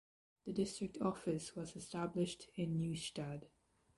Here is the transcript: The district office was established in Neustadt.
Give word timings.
The 0.45 0.51
district 0.53 0.97
office 0.99 1.55
was 1.55 1.75
established 1.75 2.47
in 2.55 2.79
Neustadt. 2.79 3.43